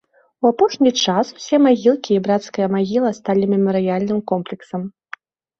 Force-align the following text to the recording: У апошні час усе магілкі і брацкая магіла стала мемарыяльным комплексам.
У 0.43 0.47
апошні 0.53 0.91
час 1.05 1.25
усе 1.41 1.59
магілкі 1.65 2.11
і 2.17 2.23
брацкая 2.29 2.67
магіла 2.77 3.13
стала 3.19 3.45
мемарыяльным 3.53 4.19
комплексам. 4.33 4.81